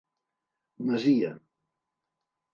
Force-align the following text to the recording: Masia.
Masia. 0.85 1.31